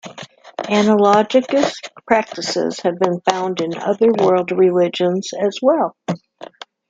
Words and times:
Analogous 0.67 1.75
practices 2.07 2.79
have 2.79 2.97
been 2.97 3.21
found 3.29 3.61
in 3.61 3.77
other 3.77 4.11
world 4.11 4.51
religions 4.51 5.29
as 5.39 5.59
well. 5.61 5.95